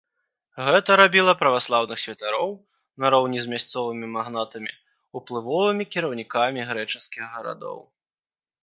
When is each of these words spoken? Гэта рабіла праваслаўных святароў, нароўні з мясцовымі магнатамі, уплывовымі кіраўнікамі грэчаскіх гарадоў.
Гэта 0.67 0.95
рабіла 1.01 1.33
праваслаўных 1.41 1.97
святароў, 2.05 2.49
нароўні 3.05 3.39
з 3.45 3.53
мясцовымі 3.53 4.11
магнатамі, 4.17 4.71
уплывовымі 5.21 5.83
кіраўнікамі 5.95 6.61
грэчаскіх 6.73 7.23
гарадоў. 7.39 7.79